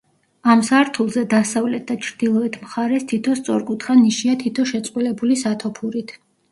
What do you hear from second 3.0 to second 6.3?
თითო სწორკუთხა ნიშია თითო შეწყვილებული სათოფურით.